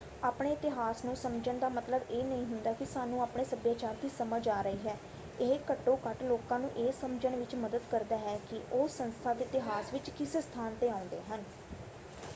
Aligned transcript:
ਆਪਣੇ 0.23 0.51
ਇਤਿਹਾਸ 0.51 1.03
ਨੂੰ 1.05 1.15
ਸਮਝਣ 1.15 1.57
ਦਾ 1.59 1.67
ਮਤਲਬ 1.69 2.09
ਇਹ 2.09 2.23
ਨਹੀਂ 2.23 2.45
ਹੁੰਦਾ 2.45 2.71
ਕਿ 2.73 2.85
ਸਾਨੂੰ 2.85 3.21
ਆਪਣੇ 3.21 3.43
ਸਭਿਆਚਾਰ 3.45 3.95
ਦੀ 3.95 4.09
ਸਮਝ 4.09 4.47
ਆ 4.49 4.61
ਰਹੀ 4.61 4.77
ਹੈ 4.85 4.97
ਇਹ 5.39 5.59
ਘੱਟੋ 5.69 5.97
ਘੱਟ 6.05 6.23
ਲੋਕਾਂ 6.23 6.59
ਨੂੰ 6.59 6.69
ਇਹ 6.77 6.91
ਸਮਝਣ 6.93 7.35
ਵਿੱਚ 7.35 7.55
ਮਦਦ 7.57 7.81
ਕਰਦਾ 7.91 8.17
ਹੈ 8.19 8.37
ਕਿ 8.45 8.61
ਉਹ 8.71 8.87
ਸੰਸਥਾ 8.89 9.33
ਦੇ 9.33 9.43
ਇਤਿਹਾਸ 9.43 9.93
ਵਿੱਚ 9.93 10.09
ਕਿਸ 10.11 10.35
ਸਥਾਨ 10.39 10.75
'ਤੇ 10.75 10.89
ਆਉਂਦੇ 10.89 11.21
ਹਨ। 11.29 11.43